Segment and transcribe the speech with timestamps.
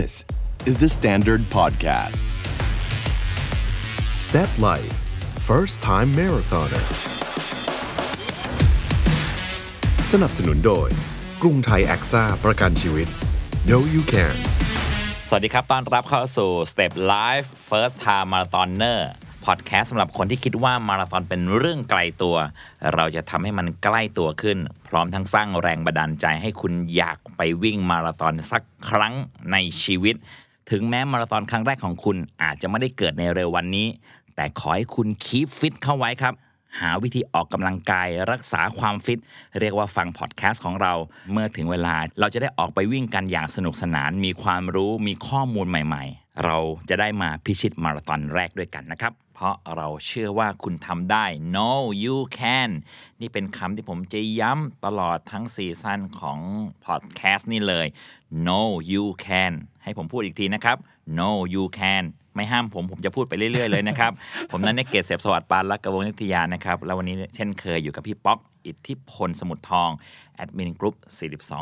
[0.00, 0.24] This
[0.64, 2.22] is the Standard Podcast.
[4.24, 4.94] Step Life
[5.48, 6.84] First Time Marathoner
[10.12, 10.88] สนับสนุนโดย
[11.42, 13.08] กรุงไทยแอคซ่าประกันชีวิต
[13.70, 14.36] No You Can
[15.28, 19.00] สวัสดีครับ ต้อนรับเข้าสู่ Step Life First Time Marathoner
[19.44, 22.36] พอดแคสต์สำหรับคนที่คิดว่ามาราธอนเป็นเรื่องไกลตัว
[22.94, 29.14] เราจะทำให้มันใกล้ตัวขึ้น พร้อมทั้งสร้างแรงบันดาลใจให้คุณอยากไปวิ่งมาราธอนสักครั้ง
[29.52, 30.14] ในชีวิต
[30.70, 33.86] ถึงแม้มาราธอนครั้งแรกของคุณอาจจะไม่ได้เกิดในเร็ววันนี้
[34.36, 36.34] แต่ขอให้คุณ keep fit เข้าไว้ครับ
[36.80, 39.18] หาวิธีออกกำลังกายรักษาความฟิต
[39.60, 40.94] เรียกว่าฟังพอดแคสต์ของเรา
[41.32, 51.24] เมื่อถึงเวลาเราจะได้ออกไปวิ่งกันอย่างสนุกสนาน มีความรู้มีข้อมูลใหม่ ๆ เราจะได้มาพิชิตมาราธอนแรกด้วยกันนะครับ เพราะเราเชื่อว่าคุณทำได้
[51.56, 51.70] no
[52.02, 52.70] you can
[53.20, 56.38] นี่เป็นคำที่ผมจะย้ำตลอดทั้ง season ของ
[56.84, 57.86] พอดแคสต์นี่เลย
[58.48, 60.76] no you can ให้ผมพูดอีกทีนะครับ
[61.18, 62.04] no you can
[62.34, 64.12] ไม่ห้ามผม ผมจะพูดไปเรื่อย ๆ เลยนะครับ
[64.52, 69.90] ผมนั้นในเกตเสพสวัสดิ์ปานรักกระวงนิทยานะครับ แล้ววันนี้เช่นเคยอยู่กับพี่ป๊อก อิทธิพลสมุทรทอง
[70.36, 70.96] แอดมินกรุ๊ป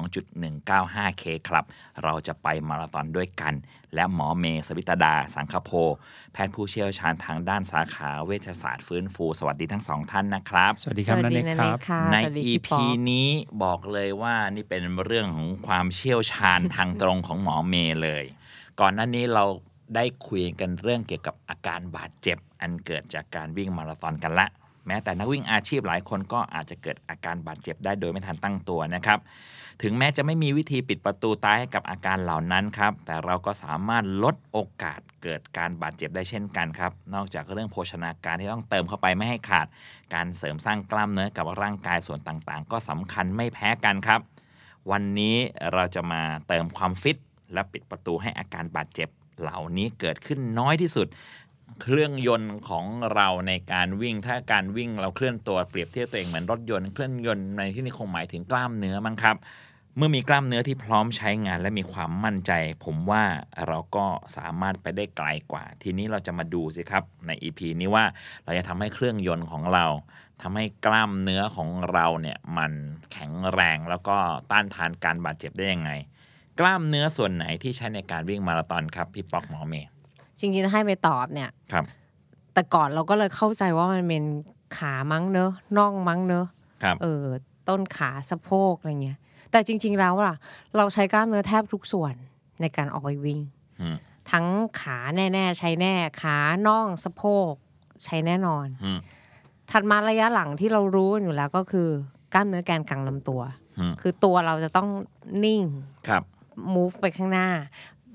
[0.07, 1.65] 42.195K ครับ
[2.03, 3.55] เราจะไปมาราธอนด้วยกัน
[3.95, 5.71] และหมอเมย์สวิตดา สังคโพ
[6.33, 13.29] แพทย์ผู้เชี่ยวชาญทางด้านสาขาเวชศาสตร์ฟื้นฟู สวัสดีทั้งสองท่านนะครับ สวัสดีครับสวันัสนดีเอกนันคเอรับกค่ะในสวัสดีพี่ EP ป๊อกนี้
[13.65, 18.25] บอกเลยว่านี่เป็นเรื่องของความเชี่ยวชาญทางตรงของหมอเมย์เลย
[18.81, 19.45] ก่อนหน้านี้เรา
[19.94, 24.46] ได้คุยกันเรื่องเกี่ยวกับอาการบาดเจ็บ อันเกิดจากการวิ่งมาราธอนกันละ
[24.86, 29.18] แม้แต่นักวิ่งอาชีพหลายคนก็อาจจะเกิดอาการบาดเจ็บได้โดยไม่ทันตั้งตัวนะครับ
[29.83, 39.66] ถึงแม้จะไม่มีวิธีปิดประตูตายให้กับอาการเหล่านั้นครับ แต่เราก็สามารถลดโอกาสเกิดการบาดเจ็บได้เช่นกันครับ นอกจากเรื่องโภชนาการที่ต้องเติมเข้าไปไม่ให้ขาด
[40.14, 44.20] การเสริมสร้างกล้ามเนื้อกับร่างกายส่วนต่างๆ ก็สำคัญไม่แพ้กันครับ
[44.91, 45.36] วันนี้
[45.72, 47.16] เราจะมาเติมความฟิต
[47.52, 49.08] และปิดประตูให้อาการบาดเจ็บ
[49.41, 51.08] เหล่านี้เกิดขึ้นน้อยที่สุด
[51.83, 59.36] เครื่องยนต์ของเราในการวิ่ง ถ้าการวิ่งเราเคลื่อนตัวเปรียบเทียบตัวเองเหมือนรถยนต์เคลื่อนยนต์ในที่นี้คงหมายถึงกล้ามเนื้อมั้งครับ
[59.96, 62.52] เมื่อมีกล้ามเนื้อที่พร้อมใช้งานและมีความมั่นใจ
[62.84, 63.24] ผมว่า
[63.67, 64.06] เราก็
[64.36, 68.05] สามารถไปได้ไกลกว่า ทีนี้เราจะมาดูสิครับใน EP นี้ว่า
[68.45, 69.86] เราจะทำให้เครื่องยนต์ของเรา
[70.42, 72.73] ทำให้กล้ามเนื้อของเราเนี่ยมัน
[73.12, 74.17] แข็งแรงแล้วก็
[74.50, 75.90] ต้านทานการบาดเจ็บได้ยังไง
[76.61, 79.89] กล้ามเนื้อส่วนไหนที่ใช้ในการวิ่งมาราธอนครับพี่ป๊อกหมอเมย์
[80.39, 81.85] จริงๆถ้าให้ไปตอบเนี่ยครับ
[82.55, 84.25] แต่ก่อนเราก็เลยเข้าใจว่ามันเป็น
[84.77, 86.47] ขามั้งเนอะน่องมั้งเนอะ
[86.83, 87.25] ครับเออ
[87.69, 89.19] ต้นขาสะโพกอะไรเงี้ย
[89.51, 90.35] แต่จริง ๆแล้วอะ
[90.77, 92.15] เราใช้กล้ามเนื้อแทบทุกส่วน
[92.61, 93.41] ในการออกไปวิ่ง
[93.81, 93.97] อืม
[94.31, 94.47] ทั้ง
[94.81, 97.53] ขาแน่ๆใช้แน่ขาน่องสะโพก
[98.05, 98.98] ใช้แน่นอนอืม
[99.71, 101.89] ถัดมาระยะหลังที่เรารู้กันอยู่แล้วก็คือ
[102.35, 103.41] กล้ามเนื้อแกนกลางลำตัว
[103.79, 104.89] อืมคือตัวเราจะต้อง
[105.45, 105.63] นิ่ง
[106.09, 106.23] ครับ
[106.75, 107.48] move ไปข้างหน้า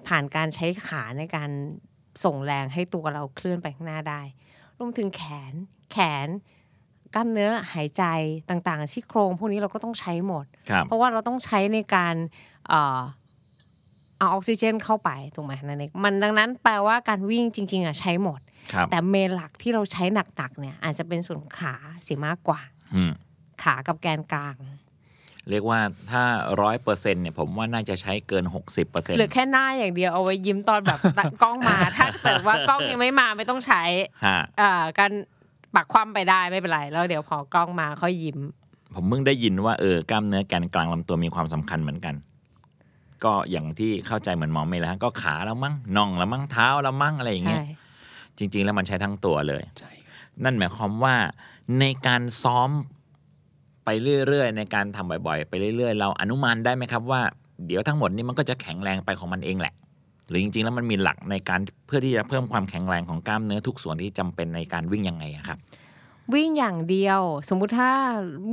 [0.08, 1.50] ผ่านการใช้ขาในการ
[2.24, 4.22] ส่งแรงให้ตัวเราเคลื่อนไปข้างหน้าได้
[4.78, 5.54] รวมถึงแขน
[5.92, 6.28] แขน
[7.14, 8.04] กล้ามเนื้อหายใจ
[8.50, 12.16] ต่างๆที่โครงพวกนี้เราก็ต้องใช้หมดครับเพราะว่าเราต้องใช้ในการ
[12.68, 13.02] เอ่อ
[14.18, 18.40] เอาออกซิเจนเข้าไปถูกไหมนั่นเองมันดังนั้นแปลว่าการวิ่งจริง ๆอะใช้หมด
[18.74, 22.62] ครับแต่เมนหลักที่เราใช้หนักๆเนี่ยอาจจะเป็นส่วนขาเสียมากกว่า
[22.96, 23.12] อืม
[23.64, 24.56] ขากับแกนกลาง
[25.50, 25.80] เรียกว่า
[26.12, 26.24] ถ้า
[26.62, 33.84] ร้อยเปอร์เซ็นต์เนี่ยผมว่าน่าจะใช้เกิน 60เปอร์เซ็นต์หรือแค่หน้าอย่างเดียวเอาไว้ยิ้มตอนแบบตัดกล้องมา ถ้าเกิดว่ากล้องยังไม่มาไม่ต้องใช้
[34.26, 35.12] ฮะอ่าการ
[35.76, 38.40] ปักคว่ำไปได้ไม่เป็นไร แล้วเดี๋ยวพอกล้องมาค่อยยิ้ม
[38.96, 42.16] ผมเพิ่งได้ยินว่าเออกล้ามเนื้อแกนกลางลำตัวมีความสำคัญเหมือนกัน
[43.24, 47.68] ก็อย่างที่เข้าใจเหมือนหมอเมย์แล้วฮะก็ขาแล้วมั้งน่องแล้วมั้งเท้าแล้วมั้งอะไรอย่างเงี้ใช่ย
[48.38, 49.92] จริง ๆ แล้วมันใช้ทั้งตัวเลยใช่
[50.44, 51.16] นั่นหมายความว่า
[51.80, 52.70] ในการซ้อม
[53.85, 53.90] ไป
[54.28, 57.22] เรื่อยๆ ในการทำบ่อยๆ ไปเรื่อยๆ เราอนุมานได้ไหมครับว่า
[57.66, 59.73] เดี๋ยวทั้งหมดนี้มันก็จะแข็งแรงไปของมันเองแหละ
[60.29, 65.59] หรือจริงๆ แล้วมันมีหลักในการเพื่อที่จะเพิ่มความแข็งแรงของกล้ามเนื้อทุกส่วนที่จำเป็นในการวิ่งยังไงครับ
[66.34, 67.91] วิ่งอย่างเดียว สมมุติถ้า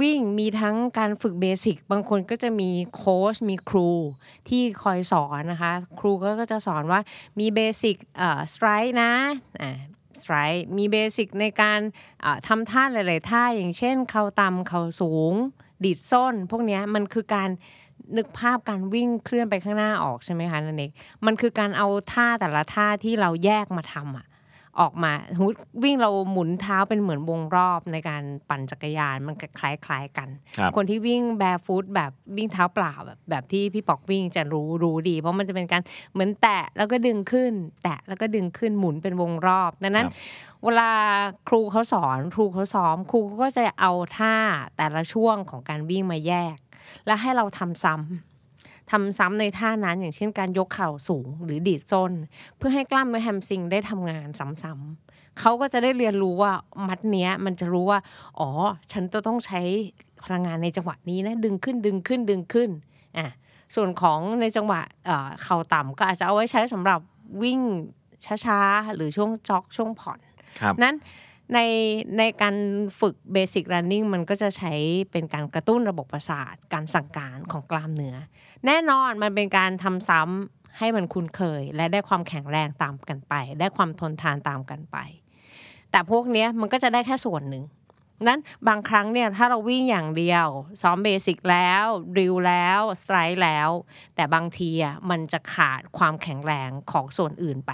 [0.02, 3.90] วิ่งมีทั้งการฝึกเบสิกบางคนก็จะมีโค้ชมีครู
[4.48, 7.00] ที่คอยสอนนะคะ ครูก็จะสอนว่า
[7.38, 9.12] มีเบสิกเอ่อสไตร์นะ
[10.34, 11.80] right มีเบสิกในการ
[12.48, 15.34] ทำท่าหลาย ๆ ท่าอย่างเช่น เข่าต่ำเข่าสูง
[15.84, 17.50] ดีดส้น พวกนี้มันคือการ
[18.16, 20.92] นึกภาพการวิ่งเคลื่อนไปข้างหน้าออกใช่ไหมคะนันเอง
[21.26, 24.26] มันคือการเอาท่าแต่ละท่าที่เราแยกมาทำอะ
[24.80, 35.82] ออกมาสมมติวิ่งเราหมุนเท้าเป็นเหมือนวงรอบในการปั่นจักรยานมันก็คล้ายๆกันครับคนที่วิ่งแบร์ฟุตแบบวิ่งเท้าเปล่าแบบแบบที่พี่ปอกวิ่งจะรู้รู้ดี เพราะมันจะเป็นการ
[36.12, 37.52] เหมือนแตะแล้วก็ดึงขึ้น
[37.82, 40.14] แตะแล้วก็ดึงขึ้นหมุนเป็นวงรอบดังนั้นครับ
[40.64, 40.90] เวลา
[41.48, 44.34] ครูเขาสอนครูเขาซ้อมครูเขาก็จะเอาท่า
[44.76, 46.56] แต่ละช่วงของการวิ่งมาแยก
[47.06, 48.31] แล้วให้เราทำซ้ำ
[48.90, 52.12] ทำซ้ำในท่านั้นอย่างเช่นการยกเข่าสูงหรือดีดส้น
[52.56, 54.28] เพื่อให้กล้ามเนื้อแฮมสตริงได้ทำงาน
[54.62, 56.52] ซ้ำๆเขาก็จะได้เรียนรู้ว่า
[56.88, 57.98] มัดเนี้ยมันจะรู้ว่า
[58.38, 58.48] อ๋อ
[58.92, 59.60] ฉันจะต้องใช้
[60.24, 62.70] พลังงานในจังหวะนี้นะดึงขึ้นดึงขึ้นดึงขึ้น
[63.18, 63.26] อะ
[63.74, 67.00] ส่วนของในจังหวะเอ่อเข่าต่ำก็อาจจะเอาไว้ใช้สำหรับ
[67.42, 67.60] วิ่ง
[68.44, 70.18] ช้าๆ หรือช่วงจ็อกช่วงผ่อน
[70.60, 70.94] ครับนั้น
[71.54, 71.58] ใน
[72.18, 72.56] ในการ
[73.00, 74.72] ฝึกเบสิ c รันนิ่งมันก็จะใช้
[75.12, 78.16] เป็นการกระตุ้นระบบประสาท การสั่งการของกล้ามเนื้อ
[78.66, 84.96] แน่นอนมันเป็นการทำซ้ำให้มันคุ้นเคย และได้ความแข็งแรงตามกันไป ได้ความทนทานตามกันไป
[85.90, 87.64] แต่พวกนี้มันก็จะได้แค่ส่วนหนึ่ง
[88.28, 90.46] นั้นบางครั้งเนี่ยถ้าเราวิ่งอย่างเดียว
[90.82, 91.84] ซ้อม basic แล้ว
[92.18, 93.68] drill แล้ว stride แล้ว
[94.14, 97.72] แต่บางทีอะมันจะขาดความแข็งแรงของส่วนอื่นไป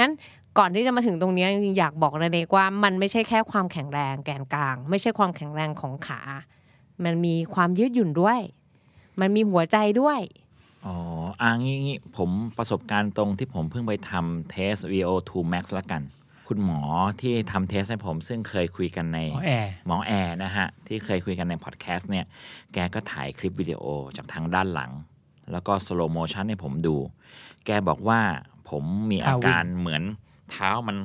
[0.00, 0.14] งั้น
[0.58, 6.20] ก่อนที่จะมาถึงตรงเนี้ยจริงๆอยากบอกนันเนกว่ามันไม่ใช่แค่ความแข็งแรงแกนกลาง ไม่ใช่ความแข็งแรงของขา
[7.04, 8.40] มันมีความยืดหยุ่นด้วย
[9.20, 10.20] มันมีหัวใจด้วย
[10.86, 10.96] อ๋อ
[11.40, 16.02] อ่างี้งี้ผมประสบการณ์ตรงที่ผมเพิ่งไปทำเทส VO2 Max ละกัน
[16.48, 16.80] คุณหมอ
[17.20, 22.24] ที่ทำ test ให้ผมซึ่งเคยคุยกันในหมอแอร์หมอแอร์นะฮะ ที่เคยคุยกันในพอดแคสต์เนี่ย
[22.74, 23.82] แกก็ถ่ายคลิปวิดีโอ
[24.16, 24.90] จากทางด้านหลัง
[25.52, 26.96] แล้วก็ slow motion ให้ผมดู
[27.66, 28.20] แกบอกว่า
[28.70, 30.02] ผมมีอาการเหมือน
[30.52, 30.96] เท้ามัน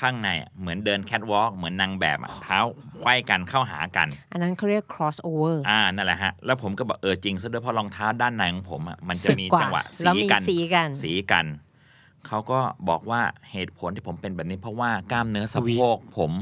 [0.00, 2.58] ข้างในอะเหมือนเดินแคทวอล์กเหมือนนางแบบอะเท้า
[3.00, 11.46] ไขว้กันเข้าหากัน อันนั้นเขาเรียก crossover อ่านั่นแหละฮะ แล้วผมก็บอกเออจริงซะด้วยเพราะรองเท้าด้านในของผมอะมันจะสึกมีกว่าจังหวะแล้วสีมีกันสีกันสีกัน
[12.26, 12.58] เขาก็
[12.88, 13.20] บอกว่า
[13.52, 16.32] เหตุผลที่ผมเป็นแบบนี้เพราะว่ากล้ามเนื้อสะโพกผม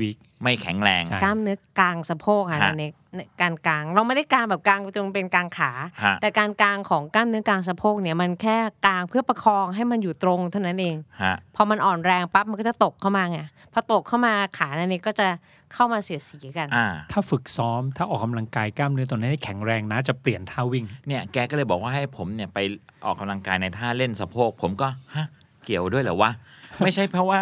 [0.00, 2.84] วีคไม่แข็งแรงใช่กล้ามเนื้อกลางสะโพกค่ะฮะใน
[3.16, 5.70] ในการกลางเราไม่ได้กลางแบบกลางจนเป็นกลางขา
[6.04, 8.56] ฮะแต่การกลางของกล้ามเนื้อกลางสะโพกเนี่ยมันแค่
[8.86, 13.40] กลางเพื่อประคองให้มันอยู่ตรงเท่านั้นเองฮะพอมันอ่อนแรงปั๊บมันก็จะตกเข้ามาไง
[13.72, 15.28] พอตกเข้ามาขาในนี้ก็จะ
[15.72, 22.58] เข้ามาเสียดสีกันอ่าถ้าฝึกซ้อมถ้าออกกำลังกายกล้ามเนื้อตัวนั้นให้แข็งแรงนะจะเปลี่ยนท่าวิ่งเนี่ยแกก็เลยบอกว่าให้ผมเนี่ยไป
[23.04, 25.26] ออกกำลังกายในท่าเล่นสะโพก ผมก็ฮะ
[25.64, 26.30] เกี่ยวด้วยเหรอวะ
[26.82, 27.40] ไม่ใช่เพราะว่า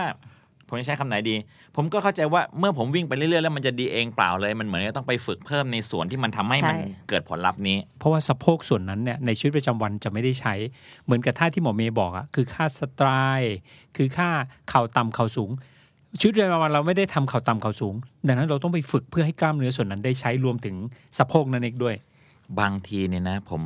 [0.68, 1.36] ผมจะใช้คำไหนดี
[1.82, 10.54] ผมก็เข้าใจว่าเมื่อผมวิ่งไปเรื่อยๆ แล้วมันจะดีเองเปล่าเลย มันเหมือนจะต้องไปฝึกเพิ่มในส่วนที่มันทำให้มันใช่เกิดผลลัพธ์นี้ เพราะว่าสะโพกส่วนนั้นเนี่ยในชีวิตประจำวันจะไม่ได้ใช้
[11.04, 13.56] เหมือนกับท่าที่หมอเมย์บอกอะคือท่า stride
[13.96, 14.28] คือท่า
[14.68, 15.50] เข่าต่ำเข่าสูง
[16.20, 17.94] ชีวิตประจำวันเราไม่ได้ทำเข่าต่ำเข่าสูง
[18.26, 20.76] ดังนั้นเราต้องไปฝึกเพื่อให้กล้ามเนื้อส่วนนั้นได้ใช้รวมถึง
[21.18, 21.94] สะโพกนั่นเองด้วย
[22.60, 23.62] บางทีเนี่ยนะ ผม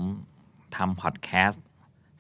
[0.76, 1.64] ทำพอดแคสต์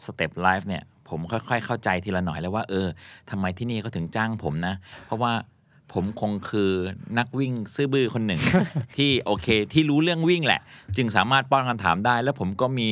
[0.04, 2.86] Step Life เนี่ย ผมค่อยๆ เข้าใจทีละหน่อยแล้วว่า เออ
[3.30, 4.74] ทำไมที่นี่เขาถึงจ้างผมนะ
[5.06, 5.32] เพราะว่า
[5.92, 6.70] ผมคงคือ
[7.18, 8.40] นักวิ่งซื่อบื้อคนหนึ่ง
[8.96, 10.60] ที่โอเคที่รู้เรื่องวิ่งแหละ
[10.96, 12.90] จึงสามารถป้อนคำถามได้ แล้วผมก็มี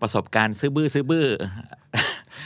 [0.00, 1.26] ประสบการณ์ซื่อบื้อซื่อบื้อ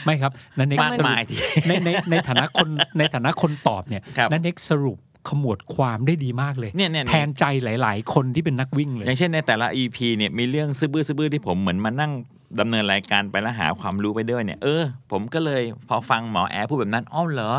[0.05, 4.97] ไม่ครับนันเน็กมากสรุปมายที่ในในในฐานะคนในฐานะคนตอบเนี่ยครับนันเน็กสรุป
[5.29, 12.11] ขมวดความได้ดีมากเลยเนี่ยเนี่ยแทนใจหลาย ๆ คนที่เป็นนักวิ่งเลยอย่างเช่นในแต่ละ EP เนี่ยมีเรื่องซื่อบื้อซื่อบื้อที่ผมเหมือนมานั่ง
[12.59, 17.51] ดำเนินรายการไปแล้วหาความรู้ไปด้วยเนี่ยเออผมก็เลยพอฟังหมอแอร์พูดแบบนั้นอ้าวเหรอ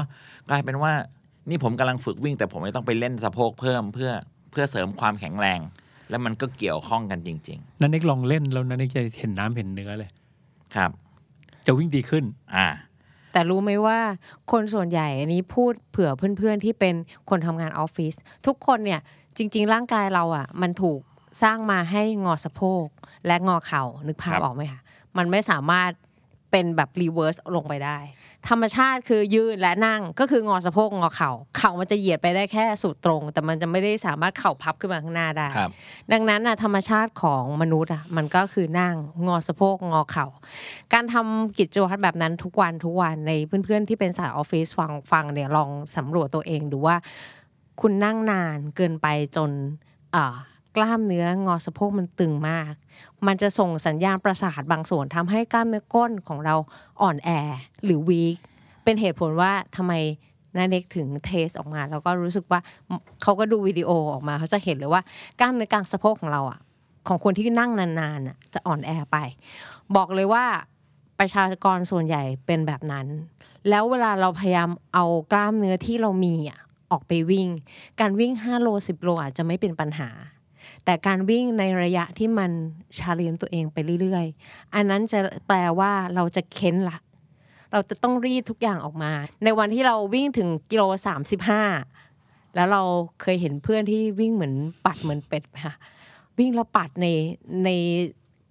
[0.50, 0.92] กลายเป็นว่า
[1.48, 4.10] นี่ผมกำลังฝึกวิ่ง แต่ผมไม่ต้องไปเล่นสะโพกเพิ่มเพื่อ
[4.50, 5.60] เพื่อเสริมความแข็งแรง
[6.10, 10.90] แล้วมันก็เกี่ยวข้องกันจริงนันเน็กลองเล่นแล้วนันเน็กจะเห็นน้ำเห็นเนื้อเลยๆครับ
[11.66, 12.24] จะวิ่งดีขึ้น
[12.56, 12.66] อ่า
[13.32, 13.98] แต่รู้ไหมว่า
[14.52, 16.94] คนส่วนใหญ่อันนี้พูดเผื่อเพื่อนๆที่เป็น
[17.30, 18.14] คนทำงานออฟฟิศ
[18.46, 19.00] ทุกคนเนี่ย
[19.36, 21.00] จริง ๆ ร่างกายเราอะ มันถูก
[21.42, 22.86] สร้างมาให้งอสะโพก
[23.26, 24.80] และงอเข่านึกภาพครับออกไหมคะ
[25.16, 25.90] มันไม่สามารถ
[26.54, 27.98] เป็นแบบ reverse ลงไปได้
[28.48, 35.70] ธรรมชาติคือยืนและนั่งก็คืองอสะโพกงอเข่าเข่ามันจะเหยียดไปได้แค่สุดตรง แต่มันจะไม่ได้สามารถเข่าพับขึ้นมาข้างหน้าได้ครับ
[36.12, 38.94] ดังนั้นน่ะธรรมชาติของมนุษย์อะมันก็คือนั่ง
[39.26, 40.26] งอสะโพกงอเข่า
[40.92, 43.32] การทำกิจวัตรแบบนั้นทุกวันทุกวันใน
[43.64, 46.96] เพื่อนๆที่เป็นสายออฟฟิศฟังฟังเนี่ยลองสำรวจตัวเองดูว่า
[47.80, 49.06] คุณนั่งนานเกินไป
[49.36, 49.50] จน
[50.16, 50.34] อ่า
[50.76, 52.72] กล้ามเนื้องอสะโพกมันตึงมาก
[53.26, 56.54] มันจะส่งสัญญาณประสาทบางส่วนทำให้กล้ามเนื้อก้นของเรา
[57.02, 57.30] อ่อนแอ
[57.84, 58.38] หรือวีค
[58.84, 59.92] เป็นเหตุผลว่าทำไม
[60.56, 62.60] นาเน็กถึงเทสออกมา แล้วก็รู้สึกว่า
[63.22, 65.02] เขาก็ดูวิดีโอออกมาเขาจะเห็นเลยว่า
[65.40, 66.60] กล้ามเนื้อกลางสะโพกของเราอะ
[67.08, 67.88] ของคนที่นั่งนา
[68.18, 69.16] นๆน่ะจะอ่อนแอไป
[69.96, 70.44] บอกเลยว่า
[71.18, 73.06] ประชากรส่วนใหญ่เป็นแบบนั้น
[73.68, 76.60] แล้วเวลาเราพยายามเอากล้ามเนื้อที่เรามีอะ
[76.92, 77.48] ออกไปวิ่ง
[78.00, 80.08] การวิ่ง 5 โล 10 โลอาจจะไม่เป็นปัญหา
[80.84, 82.50] แต่การวิ่งในระยะที่มัน
[82.98, 86.98] ชาเลนตัวเองไปเรื่อยๆ อันนั้นจะแปลว่าเราจะเค้นละ
[87.72, 89.12] เราจะต้องรีดทุกอย่างออกมา
[89.44, 91.62] ในวันที่เราวิ่งถึงกิโลสามสิบห้า
[92.54, 92.82] แล้วเรา
[93.20, 94.54] เคยเห็นเพื่อนที่วิ่งเหมือน
[94.86, 95.74] ปัดเหมือนเป็ดไหมคะ
[96.38, 97.06] วิ่งแล้วปัดใน
[97.64, 97.68] ใน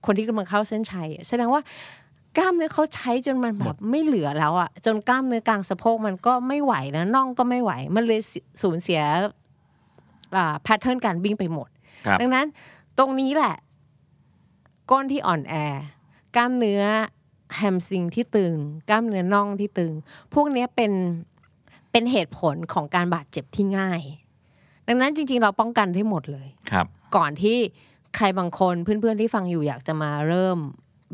[0.05, 1.61] คนที่กำลังเข้าเส้นชัยอะแสดงว่า
[2.37, 8.21] กล้ามเนื้อเขาใช้จนมันแบบไม่เหลือแล้วอะ จนกล้ามเนื้อกลางสะโพกมันก็ไม่ไหวนะน่องก็ไม่ไหว มันเลย
[8.61, 9.01] สูญเสีย
[10.35, 11.72] อ่าแพทเทิร์นการวิ่งไปหมดครับ
[12.21, 12.45] ดังนั้น
[12.97, 13.55] ตรงนี้แหละ
[14.91, 15.55] ก้นที่อ่อนแอ
[16.35, 16.83] กล้ามเนื้อ
[17.55, 18.55] แฮมสตริงที่ตึง
[18.89, 19.93] กล้ามเนื้อน่องที่ตึง
[20.33, 20.91] พวกเนี้ยเป็น
[21.91, 24.01] เป็นเหตุผลของการบาดเจ็บที่ง่าย
[24.87, 27.57] ดังนั้นจริง ๆ เราป้องกันได้หมดเลยครับ ก่อนที่
[28.15, 30.57] ใครบางคนเพื่อนๆที่ฟังอยู่อยากจะมาเริ่ม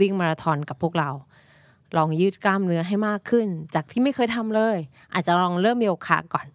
[0.01, 1.09] วิ่งมาราธอนกับพวกเรา
[1.97, 4.77] ลองยืดกล้ามเนื้อให้มากขึ้น จากที่ไม่เคยทำเลย
[5.13, 6.47] อาจจะลองเริ่มโยคะก่อน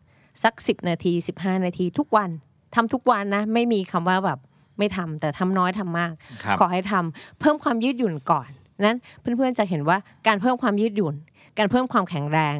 [0.43, 2.31] สัก 10 นาที 15 นาทีทุกวัน
[2.75, 4.38] ทำทุกวันนะ ไม่มีคำว่าแบบ
[4.78, 6.12] ไม่ทำแต่ทำน้อยทำมาก
[6.45, 8.49] ครับขอให้ทำเพิ่มความยืดหยุ่นก่อน
[8.85, 11.14] นั้นเพื่อนๆจะเห็นว่าการเพิ่มความยืดหยุ่น
[11.59, 12.57] การเพิ่มความแข็งแรง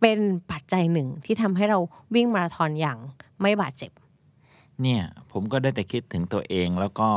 [0.00, 0.18] เป็น
[0.50, 1.78] ปัจจัยหนึ่งที่ทำให้เรา
[2.14, 2.98] วิ่งมาราธอนอย่าง
[3.40, 3.90] ไม่บาดเจ็บ
[4.82, 7.08] เนี่ยผมก็ได้แต่คิดถึงตัวเองแล้วก็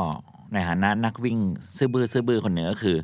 [0.54, 1.38] ในฐานะนักวิ่ง
[1.78, 2.98] ซื่อบื้อซื่อบื้อคนหนึ่งก็คือ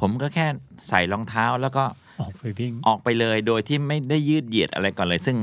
[0.00, 0.46] ผมก็แค่
[0.88, 1.84] ใส่รองเท้าแล้วก็
[2.20, 5.36] ออกไปวิ่งออกไปเลยโดยที่ไม่ได้ยืดเหยียดอะไรก่อนเลย ซึ่ง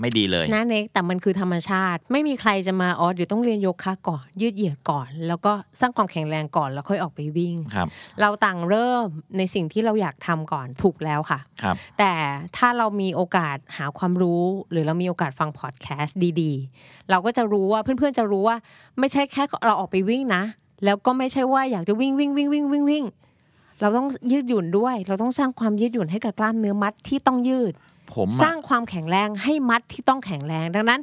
[0.00, 7.88] ไม่ดีเลยนะเน็กแต่มันคือธรรมชาติ ไม่มีใครจะมาอ๋อเดี๋ยวต้องเรียนโยคะก่อน ยืดเหยียดก่อน แล้วก็สร้างความแข็งแรงก่อนแล้วค่อยออกไปวิ่งครับ
[8.20, 9.06] เราต่างเริ่ม
[9.36, 12.12] ในสิ่งที่เราอยากทำก่อนถูกแล้วค่ะครับแต่
[12.56, 18.56] ถ้าเรามีโอกาสหาความรู้ หรือเรามีโอกาสฟังพอดแคสต์ดีๆ เราก็จะรู้ว่าเพื่อนๆจะรู้ว่า
[18.98, 20.44] ไม่ใช่แค่เราออกไปวิ่งนะ
[20.84, 23.04] แล้วก็ไม่ใช่ว่าอยากจะวิ่งวิ่งวิ่งวิ่งวิ่งวิ่ง
[23.80, 27.72] เราต้องยืดหยุ่นด้วย เราต้องสร้างความยืดหยุ่นให้กับกล้ามเนื้อมัดที่ต้องยืด
[28.14, 31.00] ผมสอะร้างความแข็งแรงให้มัดที่ต้องแข็งแรง ดังนั้น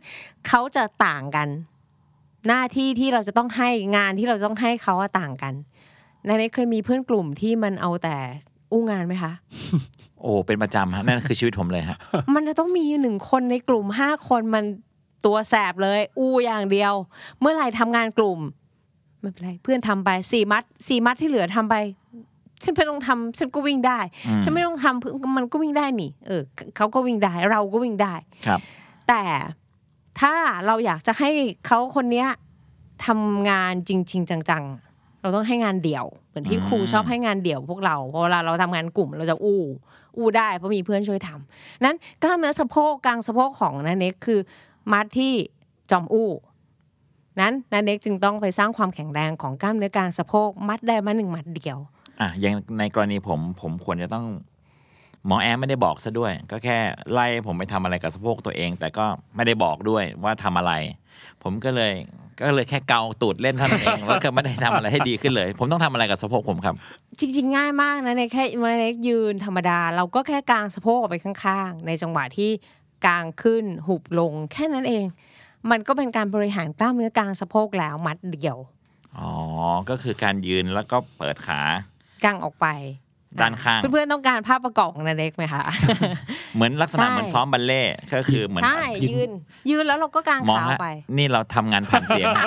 [0.48, 1.48] เขาจะต่างกัน
[2.48, 5.54] หน้าที่ที่เราจะต้องให้งานที่เราต้องให้เขาอะต่างกัน
[6.26, 8.16] ในนี้เคยมีเพื่อนกลุ่มที่มันเอาแต่
[8.72, 9.32] อู้งานไหมคะ
[10.22, 11.98] โอ้เป็นประจำฮะนั่นคือชีวิตผมเลยฮะ
[12.36, 14.64] มันจะต้องมีหนึ่งคนในกลุ่มห้าคนมัน
[15.26, 16.94] ตัวแสบเลย อู้อย่างเดียว
[17.40, 18.40] เมื่อไหร่ทำงานกลุ่ม
[19.20, 21.76] ไม่เป็นไรเพื่อนทำไปสี่มัดสี่มัดที่เหลือทำไป
[22.64, 26.42] ฉันไม่ต้องทำฉันก็วิ่งได้อืมฉันไม่ต้องทำมันก็วิ่งได้นี่ เออ
[26.78, 28.14] เขาก็วิ่งได้เราก็วิ่งได้
[28.48, 28.60] ครับ
[29.08, 29.24] แต่
[30.20, 30.34] ถ้า
[30.66, 31.30] เราอยากจะให้
[31.66, 32.28] เขาคนเนี้ย
[33.06, 39.62] ทำงานจริง ๆ จัง ๆ เราต้องให้งานเดี่ยว เหมือนที่ครูอืมชอบให้งานเดี่ยวพวกเราเพราะเวลาเราทำงานกลุ่มเราจะอู้
[40.18, 44.40] อู้ได้เพราะมีเพื่อนช่วยทำนั้นกล้ามเนื้อสะโพกกลางสะโพกของนันเน็กคือ
[44.92, 45.34] มัดที่
[45.92, 46.30] จอมอู้
[47.40, 51.78] นั้นนันเน็กจึงต้องไปสร้างความแข็งแรงของกล้ามเนื้อกลางสะโพกมัดได้มาหนึ่งมัดเดียว
[52.20, 54.26] อะอย่างในกรณีผมผมควรจะต้อง
[55.26, 56.78] หมอแอมไม่ได้บอกซะด้วย ก็แค่
[57.12, 59.06] ไล่ผมไปทำอะไรกับสะโพกตัวเอง แต่ก็
[59.36, 60.74] ไม่ได้บอกด้วยว่าทำอะไร
[61.44, 61.94] ผมก็เลย
[62.42, 66.76] ก็เลยแค่เกาตูดเล่นเท่านั้นเองแล้วก็ไม่ได้ทำอะไรให้ดีขึ้นเลย ผมต้องทำอะไรกับสะโพกผมครับ
[67.20, 72.52] จริง ๆ ง่ายมากนะในแค่ในเล็กยืนธรรมดา เราก็แค่กางสะโพกออกไปข้างๆ ในจังหวะที่
[73.06, 75.06] กางขึ้นหุบลง แค่นั้นเอง
[75.72, 78.58] มันก็เป็นการบริหารกล้ามเนื้อกลางสะโพกแล้วมัดเดียว
[79.18, 79.32] อ๋อ
[79.90, 81.62] ก็คือการยืนแล้วก็เปิดขา
[82.24, 82.68] กางออกไป
[83.42, 85.64] ด้านข้าง เพื่อนๆต้องการภาพประกอบของนันเล็กไหมคะ
[86.56, 88.80] เหมือนลักษณะใช่เหมือนซ้อมบัลเล่ต์ก็คือเหมือนใช่
[89.12, 89.30] ยืน
[89.70, 90.88] ยืนแล้วเราก็กางหมอขาฮะไป
[91.18, 92.46] นี่เราทำงานผ่านเสียงฮะ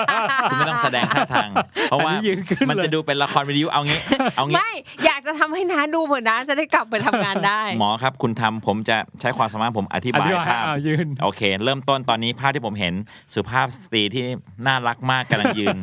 [0.50, 1.50] คุณไม่ต้องแสดงท่าทาง
[1.84, 4.00] เพราะว่าอันนี้ยืนขึ้นเลยมันจะดูเป็นละครวิดีโอเอางี้
[4.36, 4.70] เอางี้ไม่
[5.04, 12.94] อยากจะทำให้น้าดูเหมือนน้าจะได้กลับไปทำงานได้ หมอครับคุณทำผมจะใช้ความสามารถผมอธิบายอธิบายภาพอ่ายืนโอเค เริ่มต้นตอนนี้ภาพที่ผมเห็น
[13.34, 14.24] สุภาพสตรีที่
[14.66, 15.76] น่ารักมากกำลังยืน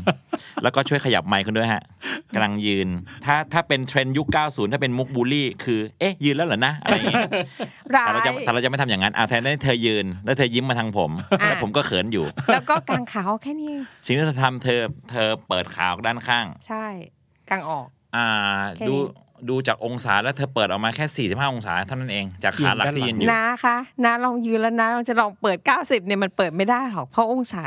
[0.63, 1.83] แล้วก็ช่วยขยับไมค์คุณด้วยฮะ
[2.33, 2.87] กำลังยืน
[3.25, 7.23] ถ้าถ้าเป็นเทรนด์ยุค 90 ถ้าเป็นมุกบูลลี่ คือ เอ๊ะ ยืนแล้วเหรอนะอะไรอย่างงี้
[7.95, 14.79] ร้าแต่เราจะยแต่เราจะไม่ทำอย่างนั้นอะแทนที่เธอยืน แล้วเธอยิ้มมาทางผมอะแล้วผมก็เขินอยู่ แล้วก็กางขาแค่นี้เองสิ่งที่เธอทำเธอ
[15.11, 16.85] เธอเปิดขาออกด้านข้าง ใช่
[17.49, 18.27] กางออก อ่า
[18.75, 18.95] แค่นี้ดู
[19.49, 27.65] ดูจากองศาแล้วเธอเปิดออกมาแค่ 45 องศาเท่านั้นเองจากขาหลักที่ยืนอยู่น้าคะน้าลองยืนแล้วนะลองจะลองเปิด 90เนี่ยมันเปิดไม่ได้หรอกเพราะองศา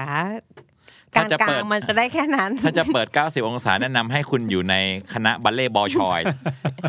[1.15, 4.75] กาถ้ารจะกลาเปิงดมันจะได้แค่นั้น ถ้าจะเปิด 90 องศาแนะนำให้คุณอยู่ใน
[5.13, 6.35] คณะบัลเล่บอลชอยส์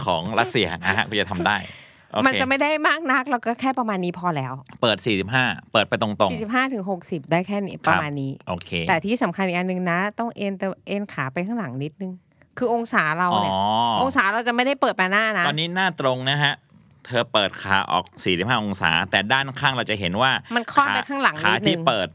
[0.05, 1.57] ของรัสเซียนะฮะคุณจะทำได้
[2.11, 4.97] โอเคมันจะไม่ได้มากนักเราก็แค่ประมาณนี้พอแล้ว เปิด
[5.35, 12.11] 45 เปิดไปตรง45ถึง60 ได้แค่นี้ประมาณนี้ๆโอเคแต่ที่สำคัญอีกอันหนึ่งนะ ต้องเอ็นตัวเอ็นขาไปข้างหลังนิดนึง
[12.57, 13.53] คือองศาเราอ๋อเนี่ย
[14.01, 16.53] องศาเราจะไม่ได้เปิดมาหน้านะ ตอนนี้หน้าตรงนะฮะ
[17.05, 22.07] เธอเปิดขาออก 45 องศา แต่ด้านข้างเราจะเห็นว่า มันค่อนไปข้างหลังขานิดนึที่งเปิด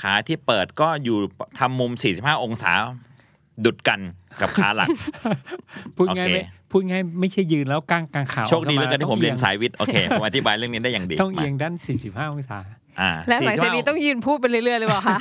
[0.00, 1.18] ขาที่เปิดก็อยู่
[1.58, 2.72] ทำมุม 45 องศา
[3.64, 4.00] ดุดกัน
[4.40, 4.88] กับขาหลัก
[5.96, 11.74] พูดง่ายโอเคไม่พูดง่ายไม่ใช่ยืนแล้วกางกางขาโชคดีเหลือเกินที่ผมเรียนต้องสายวิทย์โอเคผมอธิบายเรื่องนี้ได้อย่างดีต้องเอียงด้าน
[12.04, 12.58] 45 องศา
[13.00, 15.18] อ่าและหลังจากนี้45ต้องยืนพูดไปเรื่อยๆเลยเปล่าคะ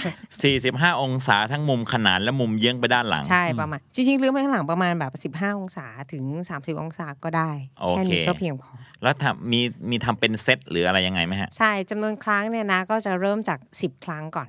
[0.50, 8.70] 45 องศาทั้งมุมขนานและมุมเยื้องไปด้านหลัง ใช่ประมาณ จริงๆเลื่อนไปข้างหลังประมาณแบบ 15 องศาถึง 30 องศาก็ได้โอเคแค่นี้ก็เพียงพอ
[9.04, 14.48] แล้วทำมีมีทำเป็นเซตหรืออะไรยังไงไหมฮะ ใช่จำนวนครั้งเนี่ยนะก็จะเริ่มจาก 10 ครั้งก่อน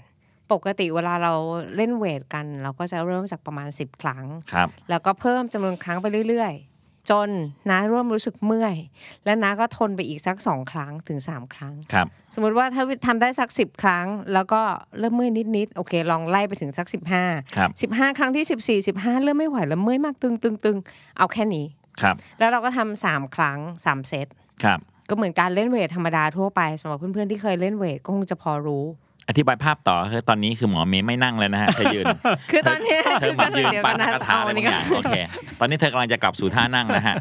[0.52, 1.32] ปกติเวลาเรา
[1.76, 7.28] เล่นเวทกัน เราก็จะเริ่มจากประมาณ 10 ครั้งครับแล้วก็เพิ่มจำนวนครั้งไปเรื่อยๆ จน
[7.70, 8.76] น้าเริ่มรู้สึกเมื่อย
[9.24, 14.60] และน้าก็ทนไปอีกสักสองครั้งถึง 3 ครั้งครับสมมุติว่าถ้าทำได้สัก 10 ครั้ง แล้วก็
[14.98, 16.86] เริ่มเมื่อยนิดๆโอเค ลองไล่ไปถึงสัก
[17.22, 20.76] 15ครับ15 ครั้งที่ 14 15 เริ่มไม่ไหวแล้วเมื่อยมากตึงตึงตึง
[21.18, 21.66] เอาแค่นี้
[22.02, 24.26] ครับ แล้วเราก็ทำสามครั้งสามเซต
[24.64, 24.78] ครับ
[25.08, 28.84] ก็เหมือนการเล่นเวทธรรมดาทั่วไปสำหรับเพื่อนๆที่เคยเล่นเวทก็คงจะพอรู้
[29.28, 32.04] อธิบายภาพต่อคือตอนนี้คือหมอเมย์ไม่นั่งเลยนะฮะเธอยืน
[32.50, 35.14] คือตอนนี้เธคืออมัก็นหยืนึ่งนเดียวปั้กันนนะกระทาเอาอะไรอันนี้บางก็อย่างโอเค
[35.60, 37.14] ตอนนี้เธอกำลังจะกลับสู่ท่านั่งนะฮะ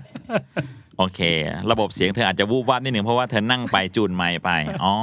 [0.97, 1.19] โอเค
[1.71, 4.49] ระบบเสียงเธออาจจะวูบวาบนิดหนึ่งเพราะว่าเธอนั่งไปจูนไมค์ไป
[4.83, 4.93] อ๋อ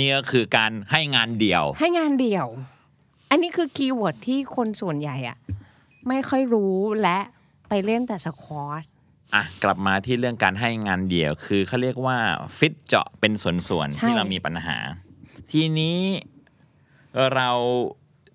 [0.00, 2.46] นี่ก็คือการให้งานเดี่ยว ให้งานเดี่ยว
[3.30, 5.36] อันนี้คือคีย์เวิร์ดที่คนส่วนใหญ่อะ
[6.08, 7.18] ไม่ค่อยรู้และ
[7.68, 8.82] ไปเล่นแต่สควอต
[9.34, 12.16] อะกลับมาที่เรื่องการให้งานเดี่ยว คือเขาเรียกว่า
[12.58, 14.76] ฟิตเจาะเป็นส่วนๆใช่ที่เรามีปัญหา
[15.50, 15.98] ทีนี้
[17.34, 17.50] เรา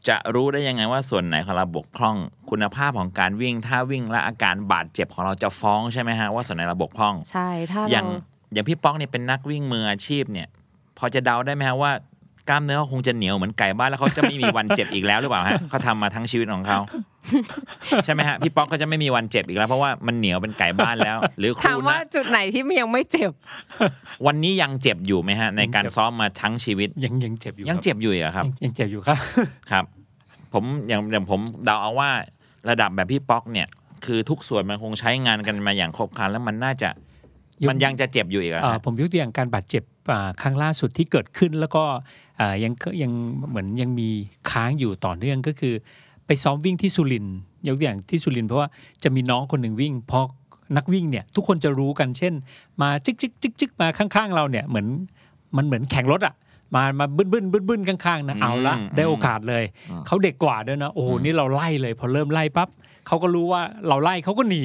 [0.07, 2.15] จะรู้ได้ยังไงว่าส่วนไหนของเราบกพร่อง
[2.49, 8.07] คุณภาพของการวิ่งถ้าวิ่งและอาการบาดเจ็บของเราจะฟ้องใช่ไหมฮะว่าส่วนไหนเราบกพร่อง ใช่ถ้าอเราย่าง
[8.53, 10.47] อย่างพี่ป๊อกเนี่ยเป็นนักวิ่งมืออาชีพเนี่ย
[10.97, 11.91] พอจะเดาได้ไหมฮะว่า
[12.49, 16.79] กล้ามเนื้อเขาคงจะเหนียวเหมือนไก่บ้านแล้วเขาจะไม่มีวันเจ็บอีกแล้วหรือเปล่าฮะเขาทำมาทั้งชีวิตของเขา
[18.05, 23.31] ใช่ไหมฮะพี่ป๊อกก็จะไม่มีวันเจ็บอีกแล้ว เพราะว่ามันเหนียวเป็นไก่บ้านแล้ว หรือคถารูมว่านะจุดไหนที่มันยังไม่เจ็บ
[24.25, 29.17] วันนี้ยังเจ็บอยู่ไหมฮะ ในการซ้อมมาทั้งชีวิตยังยังเจ็บอยู่ยังครับเจ็บอยู่เหรอครับยังยังเจ็บอยู่ครับ
[29.71, 29.85] ครับ
[30.53, 32.09] ผมอย่างอย่างผมเดาเอาว่า
[32.69, 33.67] ระดับแบบพี่ป๊อกเนี่ย
[34.05, 36.89] คือทุกส่วนมันคงใช้งานกันมาอย่างครบครันแล้วมันน่าจะ
[37.61, 42.01] ยกมันยังจะเจ็บอยู่อีกเหรออ่าฮะ ผมยกตัวอย่างการบาดเจ็บอ่าครั้งล่าสุดที่เกิดขึ้นแล้วก็อ่า
[42.63, 43.11] ยังยัง
[43.49, 44.09] เหมือนยังมี
[44.51, 45.73] ค้างอยู่ต่อเนื่องก็คือ
[46.25, 47.25] ไปซ้อมวิ่งที่สุริน
[47.67, 48.69] ยกตัวอย่างที่สุรินเพราะว่า
[49.03, 50.19] จะมีน้องคนหนึ่งวิ่งพอ
[50.77, 52.33] นักวิ่งเนี่ยทุกคนจะรู้กันเช่น
[52.81, 54.87] มาจิกจิกจิกจิกมาข้างๆ เราเนี่ยเหมือน
[55.55, 56.33] มันเหมือนแข่งรถอะ
[56.75, 59.63] มามาบึ้นบึ้นบึ้นบึ้นข้างๆนะเอาละได้โอกาสเลย
[60.05, 62.69] เขาเด็กกว่าด้วยนะโอ้โหนี่เราไล่เลย พอเริ่มไล่ปั๊บ
[63.07, 64.63] เขาก็รู้ว่าเราไล่เขาก็หนี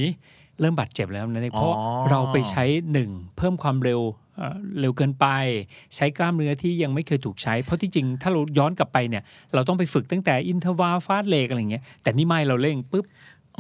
[0.60, 1.74] เริ่มบาดเจ็บแล้วนะเพราะ
[2.10, 4.00] เราไปใช้หนึ่งเพิ่มความเร็ว
[4.80, 5.26] เร็วเกินไป
[5.94, 9.22] ใช้กล้ามเนื้อที่ยังไม่เคยถูกใช้ เพราะที่จริงถ้าเราย้อนกลับไปเนี่ย
[9.54, 13.04] เราต้องไปฝึกตั้งแต่อินเทอร์วาฟาสเลกอะไรเงี้ยแต่นี่ไม่เราเร่งปุ๊บ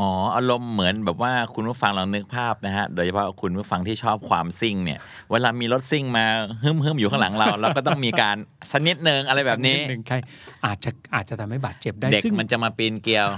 [0.00, 4.98] อ๋ออารมณ์เหมือนแบบว่าคุณผู้ฟังลองนึกภาพนะฮะโดยเฉพาะคุณผู้ฟังที่ชอบความซิ่งเนี่ย
[5.30, 6.24] เวลามีรถซิ่งมา
[6.64, 8.36] ฮึมฮึมๆอยู่ข้างหลังเรา เราก็ต้องมีการ
[8.70, 10.16] สกนิดนึงอะไรแบบนี้สักดหนึ่งใคร
[10.66, 13.28] อาจจะอาจจะทำให้บาดเจ็บได้เด็กซึ่งมันจะมาปีนเกลียว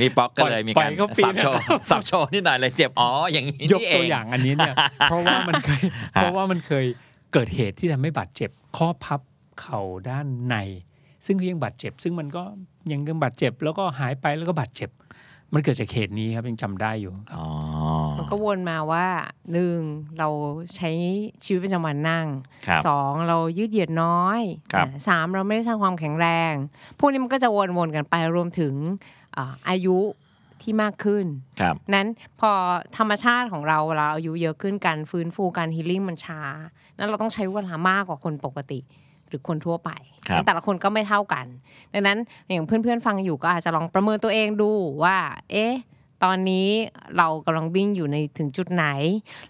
[0.00, 4.74] พี่ป๊อกก็เลยมีปล่กาอรยเขาปีนสับโชว์สับโชว์นิดหน่อยเลยเจ็บอ๋ออย่างนี้ยกนี่เอตัวงอย่างอันนี้เนี่ย
[5.04, 5.82] เพราะว่ามันเคย
[6.14, 6.84] เพราะว่ามันเคย
[7.32, 9.20] เกิดเหตุที่ทำให้บาดเจ็บข้อพับ
[9.60, 10.56] เข่าด้านใน
[11.26, 12.42] ซึ่งก็ยังบาดเจ็บ ซึ่งมันก็
[12.92, 14.90] ยังยังบาดเจ็บ แล้วก็หายไปแล้วก็บาดเจ็บ
[15.54, 17.44] มันเกิดจากเหตุนี้ครับยังจำได้อยู่อ๋อ
[18.18, 19.06] มันก็วนมาว่า
[19.52, 19.78] หนึ่ง
[20.18, 20.28] เรา
[20.76, 20.90] ใช้
[21.44, 22.26] ชีวิตประจำวันนั่ง
[22.66, 24.40] ครับสองเรายืดเหยียดน้อย
[24.72, 26.52] ครับอ่าสามเราไม่ได้สร้างความแข็งแรง
[26.98, 28.74] พวกนี้มันก็จะวนๆกันไปรวมถึง
[29.36, 29.98] อ่าอายุ
[30.62, 31.26] ที่มากขึ้น
[31.60, 32.08] ครับนั้น
[32.40, 32.50] พอ
[32.96, 36.40] ธรรมชาติของเราเวลาอายุเยอะขึ้นการฟื้นฟูการฮีลิ่งมันช้า
[36.98, 38.80] นั้นเราต้องใช้เวลามากกว่าคนปกติ
[39.28, 40.13] หรือคนทั่วไปครับ
[40.46, 41.46] แต่ละคนก็ไม่เท่ากัน
[41.92, 44.70] ดังนั้นอย่างเพื่อนๆฟังอยู่ก็อาจจะลองประเมินตัวเองดู
[45.04, 45.16] ว่า
[45.52, 45.74] เอ๊ะ
[46.24, 46.68] ตอนนี้
[47.16, 48.86] เรากำลังวิ่งอยู่ในถึงจุดไหน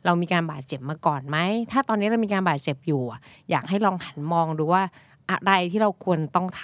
[0.04, 1.38] เรามีการบาดเจ็บมาก่อนไหม
[1.70, 4.82] ถ้าตอนนี้เรามีการบาดเจ็บอยู่อะอยากให้ลองหันมองดูว่า
[5.30, 6.62] อะไรที่เราควรต้องท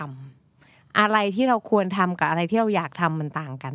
[0.49, 3.75] ำอะไรที่เราควรทำกับอะไรที่เราอยากทำมันต่างกัน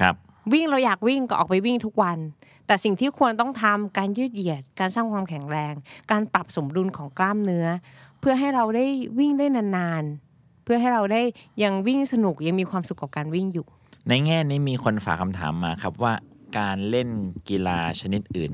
[0.00, 0.14] ครับ
[0.52, 2.18] วิ่งเราอยากวิ่งก็ออกไปวิ่งทุกวัน
[2.66, 5.74] แต่สิ่งที่ควรต้องทำการยืดเหยียด การสร้างความแข็งแรง
[6.10, 7.66] การปรับสมดุลของกล้ามเนื้อ
[8.05, 8.86] เพื่อให้เราได้
[9.18, 11.22] วิ่งได้นานๆ เพื่อให้เราได้
[11.62, 13.66] ยังวิ่งสนุกยังมีความสุขกับการวิ่งอยู่
[14.08, 16.12] ในแง่นี้มีคนฝากคำถามมาครับว่า
[16.58, 17.08] การเล่น
[17.48, 18.52] กีฬาชนิดอื่น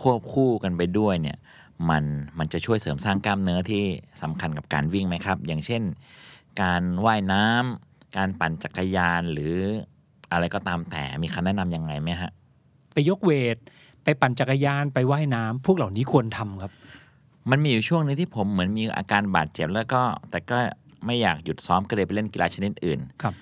[0.00, 1.38] ควบคู่กันไปด้วยเนี่ย
[1.90, 2.04] มัน
[2.38, 3.84] มันจะช่วยเสริมสร้างกล้ามเนื้อที่
[4.22, 5.82] สำคัญกับการวิ่งไหมครับ อย่างเช่น
[6.62, 9.54] การว่ายน้ำการปั่นจักรยานหรือ
[10.32, 12.30] อะไรก็ตามแต่มีคำแนะนำยังไงไหมฮะ
[12.92, 13.56] ไปยกเวท
[14.04, 16.72] ไปปั่นจักรยานไปว่ายน้ำพวกเหล่านี้ควรทำครับ
[17.50, 20.58] มันมีอยู่ช่วงหนึงที่ผมเหมือนมีอาการบาดเจ็บแล้วก็ แต่ก็
[21.06, 23.34] ไม่อยากหยุดซ้อมก็เลยไปเล่นกีฬาชนิดอื่นครับ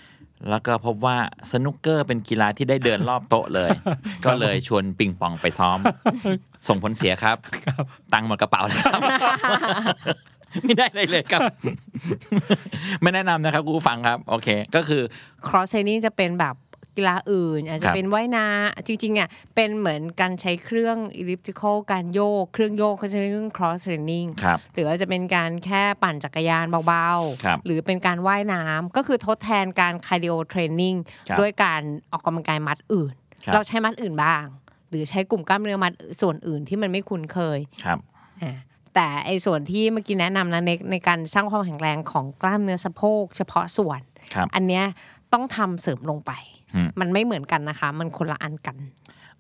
[0.51, 1.17] แล้วก็พบว่า
[1.53, 3.71] สนุกเกอร์เป็นกีฬาที่ได้เดินรอบโต๊ะเลย
[4.27, 5.79] ก็เลยชวนปิงปองไปซ้อม
[6.69, 7.37] ส่งผลเสียครับ
[8.13, 9.01] ตังค์หมดกระเป๋าเลยครับ
[10.65, 11.41] ไม่ได้เลยเลยครับ
[13.01, 15.03] ไม่แนะนำนะครับคุณผู้ฟังครับ โอเค ก็คือ
[15.47, 16.55] cross training จะเป็นแบบ
[16.99, 27.09] กีฬาอื่น อาจคจะรับเป็นว่ายน้ำจริงๆอะเป็นเหมือนการใช้เครื่อง elliptical การโยก เครื่องโยกเขาจะเรียกเครื่อง cross training ครับหรือว่าจะเป็นการแค่ปั่นจักรยานเบา
[27.45, 30.97] ครับๆหรือเป็นการว่ายน้ำก็คือทดแทนการ cardio training
[31.29, 31.83] ครับด้วยการ
[32.13, 34.45] ออกกำลังกายมัดอื่นครับเราใช้มัดอื่นบ้าง
[34.89, 37.99] หรือใช้กลุ่มกล้ามเนื้อมัดส่วนอื่นที่มันไม่คุ้นเคยครับ
[38.43, 38.53] อ่า
[38.95, 44.01] แต่ไอ้ส่วนที่เมื่อกี้แนะนำนะในในการสร้างความแข็งแรงของกล้ามเนื้อสะโพก เฉพาะส่วน
[44.35, 44.85] ครับอันเนี้ย
[45.33, 48.77] ต้องทำเสริมลงไปอื มมันไม่เหมือนกันนะคะ มันคนละอันกัน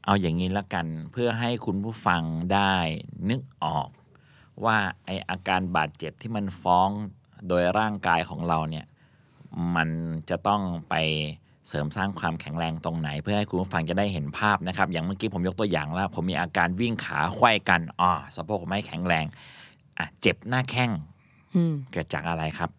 [0.05, 2.75] เอาอย่างนี้ละกันเพื่อให้คุณผู้ฟังได้
[3.31, 3.89] นึกออก
[4.65, 6.91] ว่าไออาการบาดเจ็บที่มันฟ้อง
[7.49, 8.87] โดยร่างกายของเราเนี่ย
[9.77, 9.89] มัน
[10.31, 10.95] จะต้องไป
[11.69, 19.25] เสริมสร้างความแข็งแรงตรงไหน เพื่อให้คุณผู้ฟังจะได้เห็นภาพนะครับ อย่างเมื่อกี้ผมยกตัวอย่างแล้ว ผมมีอาการวิ่งขาไขว้กันอ่าสะโพกผมไม่แข็งแรง
[19.99, 21.01] อะเจ็บหน้าแข้งอืม
[21.93, 22.71] เกิดจากอะไรครับ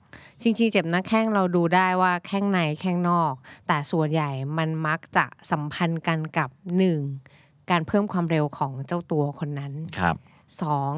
[0.41, 3.33] จริงๆ เจ็บหน้าแข้งเราดูได้ว่าแข้งในแข้งนอก
[3.67, 6.99] แต่ส่วนใหญ่มันมักจะสัมพันธ์กันกับหนึ่ง
[7.71, 10.15] การเพิ่มความเร็วของเจ้าตัวคนนั้นครับ
[10.61, 10.93] สอง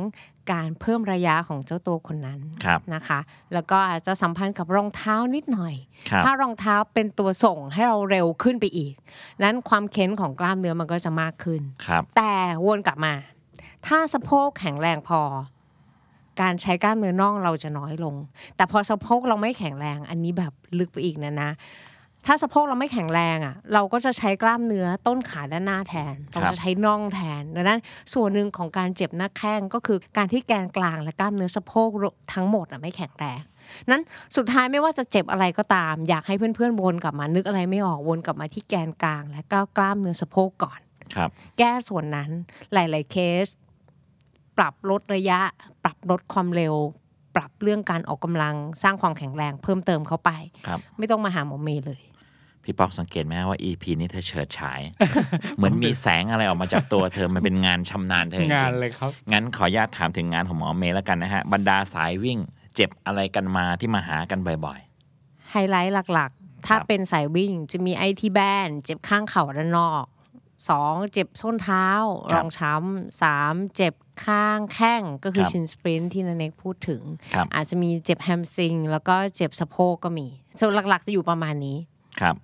[0.51, 3.19] การเพิ่มระยะของเจ้าตัวคนนั้นครับนะคะ
[3.53, 5.75] แล้วก็อาจจะสัมพันธ์กับรองเท้านิดหน่อย
[6.09, 8.93] ครับถ้ารองเท้าเป็นตัวส่งให้เราเร็วขึ้นไปอีก
[9.43, 12.33] นั้นความเค้นของกล้ามเนื้อมันก็จะมากขึ้นครับแต่
[12.65, 13.13] วนกลับมา
[13.87, 15.21] ถ้าสะโพกแข็งแรงพอ
[16.41, 18.15] การใช้กล้ามเนื้อน่องเราจะน้อยลง
[18.55, 21.51] แต่พอสะโพกเราไม่แข็งแรง อันนี้แบบลึกไปอีกนะนะ
[22.25, 27.79] ถ้าสะโพกเราไม่แข็งแรงอะ เราก็จะใช้กล้ามเนื้อต้นขาด้านหน้าแทนเราจะใช้น่องแทนดังนั้น
[28.13, 31.89] ส่วนหนึ่งของการเจ็บหน้าแข้งก็คือการที่แกนกลางและกล้ามเนื้อสะโพก
[32.33, 33.41] ทั้งหมดอะไม่แข็งแรง
[33.89, 34.01] นั้น
[34.35, 40.79] สุดท้ายไม่ว่าจะเจ็บอะไรก็ตาม อยากให้เพื่อนๆวนกลับมานึกอะไรไม่ออกวนกลับมาที่แกนกลาง และก็กล้ามเนื้อสะโพกก่อน
[41.15, 42.29] ครับ แก้ส่วนนั้น
[42.73, 43.47] หลาย ๆเคส
[44.57, 45.39] ปรับลดระยะ
[45.80, 46.73] ปรับ ลดความเร็ว
[47.35, 50.31] ปรับเรื่องการออกกำลังสร้างความแข็งแรงเพิ่มเติมเข้าไป
[50.67, 52.01] ครับไม่ต้องมาหาหมอเมย์เลย
[52.63, 54.81] พี่ป๊อกสังเกตไหมฮะว่า EP นี้เธอเฉิดฉาย
[55.57, 62.39] เหมือนมีแสงอะไรออกมาจากตัวเธอมันเป็นงานชำนาญเธอจริงานงๆเลยครับงั้นขออนุญาตถามถึงงานของหมอเมย์แล้วกันนะฮะบรรดาสายวิ่ง
[62.75, 64.79] เจ็บอะไรกันมาที่มาหากันบ่อย
[65.51, 70.05] ไฮไลท์หลักๆ ถ้าครับเป็นสายวิ่งจะมีไอทีแบนเจ็บข้างเข่าด้านนอก
[70.69, 71.87] สองเจ็บส้นเท้า
[72.33, 73.93] รองช้ำสามเจ็บ
[74.25, 80.27] ข้างแข้งก็คือชินสปรินที่นันเอกพูดถึงๆครับอาจจะมีเจ็บแฮมสตริงแล้วก็เจ็บสะโพกก็มี
[80.59, 81.77] ส่วนหลักๆ จะอยู่ประมาณนี้
[82.19, 82.35] ครับ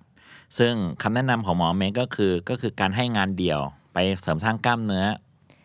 [0.58, 3.60] ซึ่งคำแนะนำของหมอเมย์ก็คือก็คือการให้งานเดี่ยว
[3.92, 5.06] ไปเสริมสร้างกล้ามเนื้อ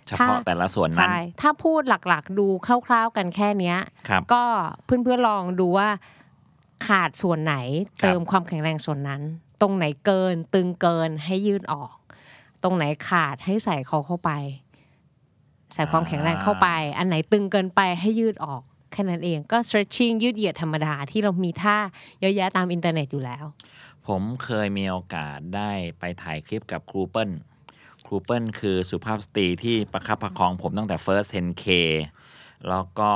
[0.08, 3.78] เฉพาะค่ะแต่ละส่วนนั้นใช่ถ้าพูดหลักๆ ดูคร่าวๆกันแค่เนี้ย
[4.10, 4.44] ครับก็
[4.86, 5.90] เพื่อนๆลองดูว่า
[6.88, 9.22] ขาดส่วนไหนครับเติมความแข็งแรงส่วนนั้น
[9.62, 11.94] ตรงไหนเกินตึงเกินให้ยืดออก
[12.64, 14.32] ตรงไหนขาดให้ใส่เขาเข้าไป
[15.74, 21.78] ใส่ความแข็งแรงเข้าไป อันไหนตึงเกินไปให้ยืดออกแค่นั้นเองก็ stretching ยืดเหยียดธรรมดาที่เรามีท่า
[22.20, 23.46] เยอะแยะตามอินเทอร์เน็ตอยู่แล้ว
[24.08, 27.30] ผมเคยมีโอกาสได้ไปถ่ายคลิปกับครูเปิล
[28.06, 31.66] ครูเปิลคือสุภาพสตรีที่ประคับประคองผมตั้งแต่ first 10k
[32.70, 33.12] แล้วก็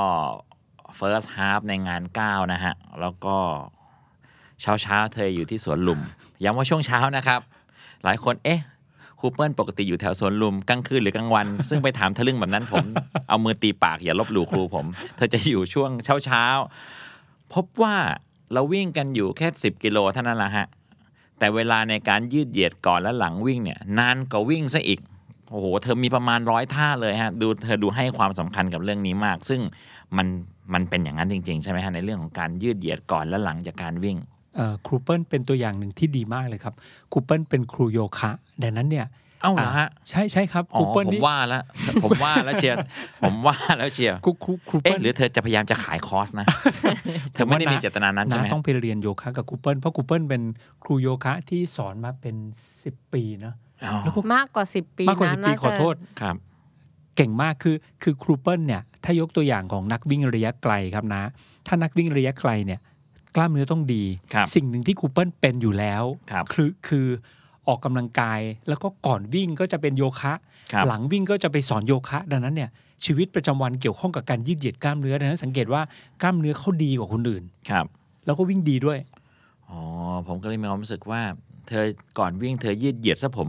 [0.98, 3.36] first half ในงาน 9 นะฮะ แล้วก็
[4.60, 6.00] เช้าเช้าๆเธออยู่ที่สวนลุม
[6.44, 7.40] ย้ำว่าช่วงเช้านะครับ
[8.04, 8.60] หลายคนเอ๊ะ
[9.20, 12.84] ครูเปิลปกติอยู่แถวสวนลุมกลางคืนหรือกลางวัน ซึ่งไปถามทะลึ่งแบบนั้นผม
[13.28, 17.96] เอามือตีปากอย่าลบหลู่ครูผม เธอจะอยู่ช่วงเช้าเช้าๆพบว่า
[18.52, 20.66] เราวิ่งกันอยู่แค่ 10 กิโลเท่านั้นละฮะ
[21.38, 25.00] แต่เวลาในการยืดเหยียดก่อนและหลังวิ่งเนี่ยนานกว่าวิ่งซะอีก
[25.50, 29.60] โอ้โห เธอมีประมาณร้อยท่าเลยฮะ ดูเธอดูให้ความสำคัญกับเรื่องนี้มาก ซึ่ง
[30.16, 30.26] มัน
[30.74, 34.37] มันเป็นอย่างนั้นจริง ๆ ใช่ไหมฮะ ในเรื่องของการยืดเหยียดก่อนและหลังจากการวิ่งเอ่อ
[34.86, 36.74] ครูเปิลเป็นตัวอย่างหนึ่งที่ดีมากเลยครับ
[37.12, 38.30] ครูเปิลเป็นครูโยคะ
[38.62, 39.06] ดังนั้นเนี่ย
[39.42, 41.62] เอ้าเหรอฮะใช่ใช่ครับอ๋ครูอเปิลผมนี่ว่าแล้ว
[42.04, 42.76] ผมว่าแล้วเชียร์
[43.22, 46.46] ผมว่าแล้วเชียร์ครูครูครูเปิเอ๊ะลหรือเธอจะพยายามจะขายคอร์สนะ
[47.32, 50.42] เธอไม่ได้มีเจตนานั้นใช่ไหมน้าต้องไปเรียนโยคะกับครูเปิลเพราะครูเปิลเป็น
[50.82, 52.36] ครูโยคะที่สอนมาเป็น
[52.76, 56.36] 10ปีเนอะอ๋อแล้วก็มากกว่า10ปีมากกว่านะสิบปีน่าขอจะโทษครับ
[57.16, 61.22] เก่งมากคือคือครูเปิลเนี่ยถ้ายกตัวอย่างของนักวิ่งระยะไกลครับนะ
[61.66, 62.80] ถ้านักวิ่งระยะไกลเนี่ย
[63.36, 67.06] กล้ามเนื้อต้องดีครับสิ่งหนึ่งที่ครูเปิลเป็นอยู่แล้วครับคือคือ
[67.68, 70.32] ออกกำลังกายแล้วก็ก่อนวิ่งก็จะเป็นโยคะ
[70.72, 72.70] ครับหลังวิ่งก็จะไปสอนโยคะ ดังนั้นเนี่ย
[73.04, 75.82] ชีวิตประจำวันเกี่ยวข้องกับการยืดเหยียดกล้ามเนื้อดังนั้นสังเกตว่า
[76.22, 77.86] กล้ามเนื้อเขาดีกว่าคนอื่นครับ
[78.26, 78.98] แล้วก็วิ่งดีด้วย
[79.68, 79.80] อ๋อ
[80.26, 81.20] ผมก็เลยมีความรู้สึกว่า
[81.68, 81.84] เธอ
[82.18, 83.48] ก่อนวิ่งเธอยืดเหยียดซะผม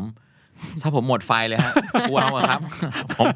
[0.81, 1.73] ถ้าผมหมดไฟเลยฮะ
[2.09, 2.61] กูเอาอะครับ
[3.17, 3.27] ผม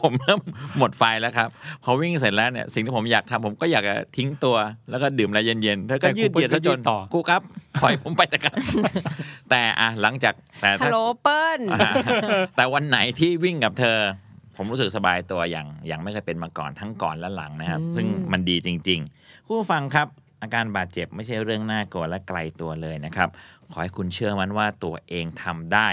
[0.00, 0.40] ผมเริ่ม
[0.78, 1.48] หมดไฟแล้วครับ
[1.84, 4.56] พอวิ่งเสร็จแล้วเนี่ยสิ่งที่ผมอยากทำผมก็อยากจะทิ้งตัว
[4.90, 7.42] แล้วก็ดื่มอะไรเย็นๆเธอก็แต่กูยืดเหยียดซะจนก็ยืดต่อกูครับ
[7.82, 8.58] ปล่อยผมไปแต่กัน
[9.50, 11.90] แต่อะหลังจากแต่ฮัถ้าลโหลเปิ้ลอ่า
[12.56, 13.98] แต่วันไหนที่วิ่งกับเธอ
[14.56, 20.06] ผมรู้สึกสบายตัวอย่างอย่างไม่เคยเป็นมาก่อนทั้งก่อนและหลังนะฮะอืมซึ่งมันดีจริง ๆ ผู้ฟังครับ
[20.42, 23.28] อาการบาดเจ็บไม่ใช่เรื่องน่ากลัวและไกลตัวเลยนะครับ
[23.72, 25.88] ขอให้คุณเชื่อมันว่าตัวเองทำได้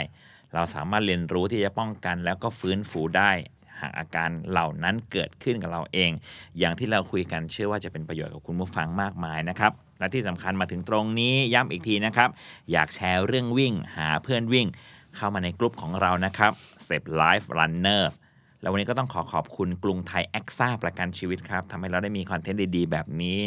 [0.53, 3.31] เราสามารถเรียนรู้ที่จะป้องกันแล้วก็ฟื้นฟูได้
[3.79, 6.11] หากอาการเหล่านั้นเกิดขึ้นกับเราเอง
[6.59, 12.29] อย่างที่เราคุยกันเชื่อว่าจะเป็นประโยชน์กับคุณผู้ฟังมากมายนะครับและที่สำคัญมาถึงตรงนี้ย้ำอีกทีนะครับ
[12.71, 14.67] อยากแชร์เรื่องวิ่ง หาเพื่อนวิ่ง
[15.15, 16.51] เข้ามาในกลุ่มของเรานะครับ
[16.83, 18.13] Step Life Runners
[18.61, 23.39] แล้ววันนี้ก็ต้องขอขอบคุณกรุงไทยแอคซ่าประกันชีวิตครับทำให้เราได้มีคอนเทนต์ดีๆ แบบนี้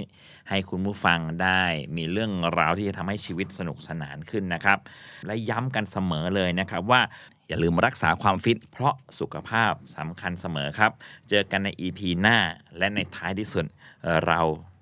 [0.48, 1.62] ให้คุณผู้ฟังได้
[1.96, 4.78] มีเรื่องราวที่จะทำให้ชีวิตสนุกสนานขึ้นนะครับ
[5.26, 7.00] และย้ำกันเสมอเลยนะครับว่า
[7.48, 10.92] อย่าลืมรักษาความฟิต เพราะสุขภาพสำคัญเสมอครับ
[11.28, 12.38] เจอกันใน EP หน้า
[12.78, 13.64] และในท้ายที่สุด
[14.02, 14.40] เอ่อเรา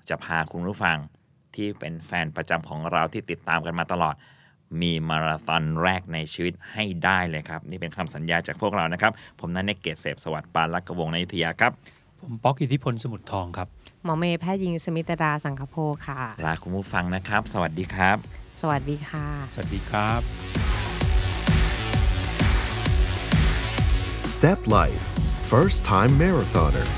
[0.09, 0.99] จะพาคุณผู้ฟัง
[1.55, 4.15] ที่เป็นแฟนประจำของเราที่ติดตามกันมาตลอด
[4.81, 11.73] มีมาราธอนแรกในชีวิตให้ได้เลยครับ นี่เป็นคำสัญญาจากพวกเรานะครับ ผมนันเนกเกตเสพสวัสดิ์ปานลักกระวงในอยุธยาครับ
[12.21, 13.69] ผมป๊อกอิทธิพลสมุทรทองครับ
[14.05, 15.75] หมอเมย์แพทย์หญิงสมิตดาสังคโพ
[16.07, 18.17] ค่ะ ลาคุณผู้ฟังนะครับ สวัสดีครับ
[18.61, 20.21] สวัสดีค่ะ สวัสดีครับ
[24.33, 25.03] Step Life
[25.51, 26.89] First Time Marathoner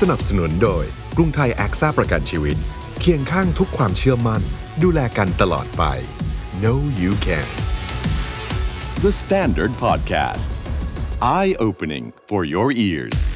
[0.00, 0.84] สนับสนุนโดย
[1.16, 2.56] กรุงไทยแอคซ่าประกันชีวิต
[3.00, 4.42] เคียงข้างทุกความเชื่อมั่น
[4.82, 5.84] ดูแลกันตลอดไป
[6.60, 7.46] No You Can
[9.00, 10.50] The Standard Podcast.
[11.22, 13.29] Eye opening for your ears.